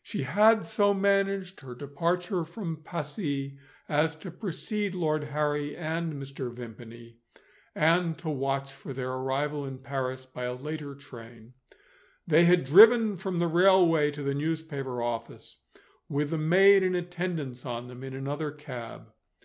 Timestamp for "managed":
0.94-1.58